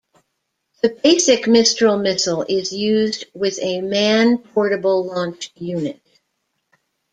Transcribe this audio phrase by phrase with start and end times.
[0.81, 6.01] The basic Mistral missile is used with a man-portable launch unit.